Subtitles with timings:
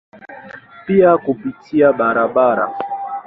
[0.85, 2.75] Pia kupitia barabara.